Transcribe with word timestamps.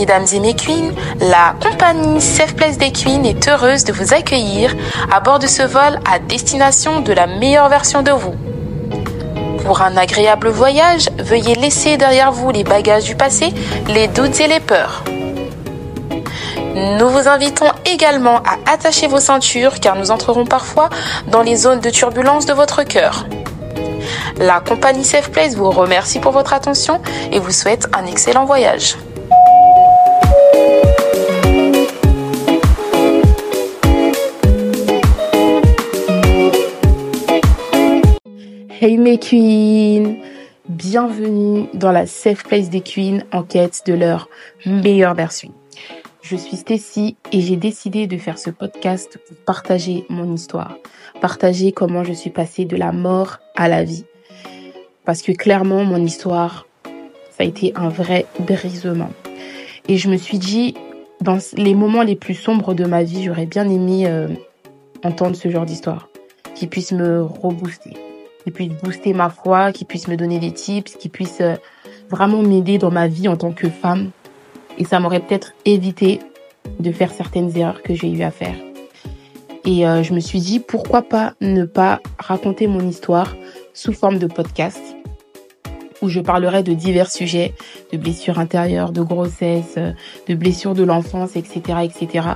Mesdames 0.00 0.24
et 0.32 0.40
mes 0.40 0.54
queens, 0.54 0.94
la 1.20 1.54
compagnie 1.60 2.22
Safe 2.22 2.54
Place 2.54 2.78
des 2.78 2.90
Queens 2.90 3.22
est 3.24 3.46
heureuse 3.48 3.84
de 3.84 3.92
vous 3.92 4.14
accueillir 4.14 4.74
à 5.12 5.20
bord 5.20 5.38
de 5.38 5.46
ce 5.46 5.62
vol 5.62 6.00
à 6.10 6.18
destination 6.18 7.02
de 7.02 7.12
la 7.12 7.26
meilleure 7.26 7.68
version 7.68 8.00
de 8.00 8.10
vous. 8.10 8.34
Pour 9.66 9.82
un 9.82 9.98
agréable 9.98 10.48
voyage, 10.48 11.10
veuillez 11.18 11.54
laisser 11.54 11.98
derrière 11.98 12.32
vous 12.32 12.50
les 12.50 12.64
bagages 12.64 13.04
du 13.04 13.14
passé, 13.14 13.52
les 13.88 14.08
doutes 14.08 14.40
et 14.40 14.48
les 14.48 14.60
peurs. 14.60 15.04
Nous 16.74 17.08
vous 17.10 17.28
invitons 17.28 17.70
également 17.84 18.38
à 18.38 18.72
attacher 18.72 19.06
vos 19.06 19.20
ceintures 19.20 19.80
car 19.80 19.96
nous 19.96 20.10
entrerons 20.10 20.46
parfois 20.46 20.88
dans 21.26 21.42
les 21.42 21.56
zones 21.56 21.80
de 21.80 21.90
turbulence 21.90 22.46
de 22.46 22.54
votre 22.54 22.84
cœur. 22.84 23.26
La 24.38 24.60
compagnie 24.60 25.04
Safe 25.04 25.30
Place 25.30 25.56
vous 25.56 25.70
remercie 25.70 26.20
pour 26.20 26.32
votre 26.32 26.54
attention 26.54 27.02
et 27.32 27.38
vous 27.38 27.52
souhaite 27.52 27.86
un 27.92 28.06
excellent 28.06 28.46
voyage. 28.46 28.96
Hey 38.82 38.96
mes 38.96 39.18
queens 39.18 40.16
Bienvenue 40.66 41.66
dans 41.74 41.92
la 41.92 42.06
Safe 42.06 42.44
Place 42.44 42.70
des 42.70 42.80
queens 42.80 43.24
en 43.30 43.42
quête 43.42 43.82
de 43.84 43.92
leur 43.92 44.30
meilleure 44.64 45.12
version. 45.12 45.52
Je 46.22 46.34
suis 46.34 46.56
Stacy 46.56 47.14
et 47.30 47.42
j'ai 47.42 47.56
décidé 47.56 48.06
de 48.06 48.16
faire 48.16 48.38
ce 48.38 48.48
podcast 48.48 49.18
pour 49.28 49.36
partager 49.44 50.06
mon 50.08 50.32
histoire, 50.32 50.78
partager 51.20 51.72
comment 51.72 52.04
je 52.04 52.14
suis 52.14 52.30
passée 52.30 52.64
de 52.64 52.74
la 52.74 52.90
mort 52.90 53.40
à 53.54 53.68
la 53.68 53.84
vie. 53.84 54.06
Parce 55.04 55.20
que 55.20 55.32
clairement, 55.32 55.84
mon 55.84 56.02
histoire, 56.02 56.66
ça 56.84 57.42
a 57.42 57.44
été 57.44 57.74
un 57.76 57.90
vrai 57.90 58.24
brisement. 58.38 59.10
Et 59.88 59.98
je 59.98 60.08
me 60.08 60.16
suis 60.16 60.38
dit, 60.38 60.74
dans 61.20 61.36
les 61.54 61.74
moments 61.74 62.02
les 62.02 62.16
plus 62.16 62.32
sombres 62.32 62.72
de 62.72 62.86
ma 62.86 63.02
vie, 63.02 63.24
j'aurais 63.24 63.44
bien 63.44 63.68
aimé 63.68 64.06
euh, 64.06 64.28
entendre 65.04 65.36
ce 65.36 65.50
genre 65.50 65.66
d'histoire 65.66 66.08
qui 66.54 66.66
puisse 66.66 66.92
me 66.92 67.22
rebooster, 67.22 67.92
qui 68.44 68.50
puisse 68.50 68.72
booster 68.82 69.12
ma 69.12 69.30
foi, 69.30 69.72
qui 69.72 69.84
puisse 69.84 70.08
me 70.08 70.16
donner 70.16 70.38
des 70.38 70.52
tips, 70.52 70.96
qui 70.96 71.08
puisse 71.08 71.40
euh, 71.40 71.56
vraiment 72.08 72.42
m'aider 72.42 72.78
dans 72.78 72.90
ma 72.90 73.08
vie 73.08 73.28
en 73.28 73.36
tant 73.36 73.52
que 73.52 73.68
femme. 73.68 74.10
Et 74.78 74.84
ça 74.84 75.00
m'aurait 75.00 75.20
peut-être 75.20 75.52
évité 75.64 76.20
de 76.78 76.92
faire 76.92 77.12
certaines 77.12 77.56
erreurs 77.56 77.82
que 77.82 77.94
j'ai 77.94 78.10
eu 78.10 78.22
à 78.22 78.30
faire. 78.30 78.54
Et 79.64 79.86
euh, 79.86 80.02
je 80.02 80.14
me 80.14 80.20
suis 80.20 80.40
dit, 80.40 80.58
pourquoi 80.60 81.02
pas 81.02 81.34
ne 81.40 81.64
pas 81.64 82.00
raconter 82.18 82.66
mon 82.66 82.86
histoire 82.88 83.36
sous 83.74 83.92
forme 83.92 84.18
de 84.18 84.26
podcast 84.26 84.80
où 86.02 86.08
je 86.08 86.20
parlerai 86.20 86.62
de 86.62 86.72
divers 86.72 87.10
sujets, 87.10 87.54
de 87.92 87.98
blessures 87.98 88.38
intérieures, 88.38 88.92
de 88.92 89.02
grossesse, 89.02 89.74
euh, 89.76 89.92
de 90.28 90.34
blessures 90.34 90.74
de 90.74 90.82
l'enfance, 90.82 91.36
etc., 91.36 91.60
etc. 91.84 92.28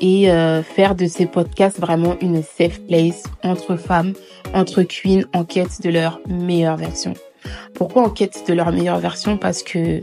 Et 0.00 0.30
euh, 0.30 0.62
faire 0.62 0.94
de 0.94 1.06
ces 1.06 1.26
podcasts 1.26 1.78
vraiment 1.78 2.16
une 2.20 2.42
safe 2.42 2.80
place 2.80 3.24
entre 3.42 3.76
femmes, 3.76 4.14
entre 4.54 4.82
queens 4.82 5.24
en 5.34 5.44
quête 5.44 5.82
de 5.82 5.90
leur 5.90 6.20
meilleure 6.26 6.76
version. 6.76 7.14
Pourquoi 7.74 8.02
en 8.04 8.10
quête 8.10 8.44
de 8.48 8.54
leur 8.54 8.72
meilleure 8.72 8.98
version? 8.98 9.36
Parce 9.36 9.62
que 9.62 10.02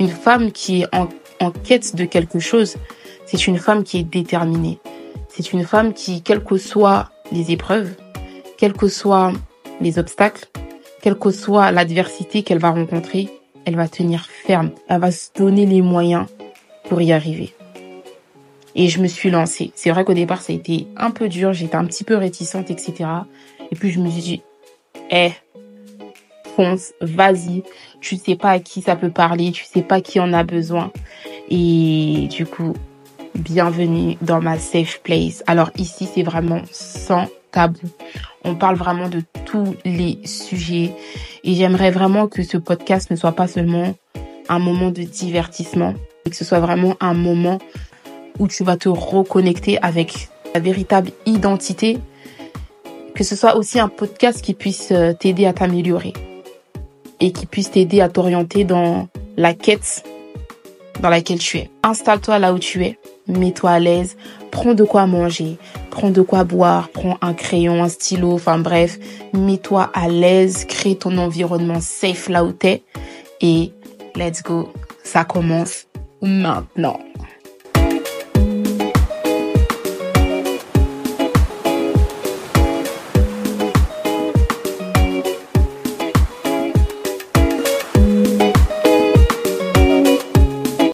une 0.00 0.08
femme 0.08 0.50
qui 0.50 0.82
est 0.82 0.94
en, 0.94 1.08
en 1.40 1.50
quête 1.50 1.94
de 1.94 2.04
quelque 2.04 2.40
chose, 2.40 2.76
c'est 3.26 3.46
une 3.46 3.58
femme 3.58 3.84
qui 3.84 3.98
est 3.98 4.04
déterminée. 4.04 4.78
C'est 5.28 5.52
une 5.52 5.64
femme 5.64 5.94
qui, 5.94 6.22
quelles 6.22 6.42
que 6.42 6.56
soient 6.56 7.10
les 7.30 7.52
épreuves, 7.52 7.94
quels 8.58 8.72
que 8.72 8.88
soient 8.88 9.32
les 9.80 9.98
obstacles, 9.98 10.46
quelle 11.00 11.14
que 11.14 11.30
soit 11.30 11.70
l'adversité 11.70 12.42
qu'elle 12.42 12.58
va 12.58 12.70
rencontrer, 12.70 13.28
elle 13.64 13.76
va 13.76 13.88
tenir 13.88 14.26
ferme. 14.26 14.70
Elle 14.88 15.00
va 15.00 15.12
se 15.12 15.28
donner 15.36 15.66
les 15.66 15.82
moyens 15.82 16.26
pour 16.88 17.00
y 17.00 17.12
arriver. 17.12 17.54
Et 18.74 18.88
je 18.88 19.00
me 19.00 19.08
suis 19.08 19.30
lancée. 19.30 19.72
C'est 19.74 19.90
vrai 19.90 20.04
qu'au 20.04 20.14
départ, 20.14 20.42
ça 20.42 20.52
a 20.52 20.56
été 20.56 20.86
un 20.96 21.10
peu 21.10 21.28
dur. 21.28 21.52
J'étais 21.52 21.76
un 21.76 21.84
petit 21.84 22.04
peu 22.04 22.16
réticente, 22.16 22.70
etc. 22.70 23.08
Et 23.70 23.76
puis, 23.76 23.90
je 23.90 24.00
me 24.00 24.08
suis 24.08 24.22
dit, 24.22 24.42
eh, 25.10 25.32
fonce, 26.56 26.92
vas-y. 27.00 27.62
Tu 28.00 28.16
sais 28.16 28.36
pas 28.36 28.50
à 28.50 28.58
qui 28.58 28.82
ça 28.82 28.96
peut 28.96 29.10
parler. 29.10 29.52
Tu 29.52 29.64
sais 29.64 29.82
pas 29.82 30.00
qui 30.00 30.20
en 30.20 30.32
a 30.32 30.44
besoin. 30.44 30.92
Et 31.50 32.28
du 32.30 32.46
coup, 32.46 32.74
bienvenue 33.34 34.16
dans 34.22 34.40
ma 34.40 34.58
safe 34.58 35.00
place. 35.02 35.42
Alors 35.46 35.70
ici, 35.76 36.08
c'est 36.12 36.22
vraiment 36.22 36.62
sans 36.70 37.26
tabou. 37.50 37.88
On 38.44 38.54
parle 38.54 38.76
vraiment 38.76 39.08
de 39.08 39.22
tous 39.44 39.74
les 39.84 40.18
sujets 40.24 40.92
et 41.44 41.54
j'aimerais 41.54 41.90
vraiment 41.90 42.28
que 42.28 42.42
ce 42.42 42.56
podcast 42.56 43.10
ne 43.10 43.16
soit 43.16 43.32
pas 43.32 43.48
seulement 43.48 43.94
un 44.48 44.58
moment 44.58 44.90
de 44.90 45.02
divertissement, 45.02 45.94
mais 46.24 46.30
que 46.30 46.36
ce 46.36 46.44
soit 46.44 46.60
vraiment 46.60 46.96
un 47.00 47.14
moment 47.14 47.58
où 48.40 48.48
tu 48.48 48.64
vas 48.64 48.76
te 48.76 48.88
reconnecter 48.88 49.78
avec 49.82 50.28
ta 50.52 50.58
véritable 50.58 51.12
identité, 51.26 51.98
que 53.14 53.22
ce 53.22 53.36
soit 53.36 53.54
aussi 53.54 53.78
un 53.78 53.88
podcast 53.88 54.42
qui 54.42 54.54
puisse 54.54 54.88
euh, 54.90 55.12
t'aider 55.12 55.46
à 55.46 55.52
t'améliorer 55.52 56.14
et 57.20 57.32
qui 57.32 57.46
puisse 57.46 57.70
t'aider 57.70 58.00
à 58.00 58.08
t'orienter 58.08 58.64
dans 58.64 59.08
la 59.36 59.54
quête 59.54 60.04
dans 61.00 61.10
laquelle 61.10 61.38
tu 61.38 61.58
es. 61.58 61.70
Installe-toi 61.82 62.38
là 62.38 62.52
où 62.52 62.58
tu 62.58 62.84
es, 62.84 62.98
mets-toi 63.28 63.70
à 63.70 63.78
l'aise, 63.78 64.16
prends 64.50 64.74
de 64.74 64.84
quoi 64.84 65.06
manger, 65.06 65.56
prends 65.90 66.10
de 66.10 66.22
quoi 66.22 66.44
boire, 66.44 66.88
prends 66.88 67.18
un 67.20 67.34
crayon, 67.34 67.82
un 67.82 67.88
stylo, 67.88 68.32
enfin 68.32 68.58
bref, 68.58 68.98
mets-toi 69.34 69.90
à 69.94 70.08
l'aise, 70.08 70.64
crée 70.64 70.94
ton 70.94 71.16
environnement 71.18 71.80
safe 71.80 72.28
là 72.28 72.44
où 72.44 72.52
t'es 72.52 72.82
et 73.42 73.72
let's 74.16 74.42
go, 74.42 74.72
ça 75.04 75.24
commence 75.24 75.86
maintenant. 76.22 76.98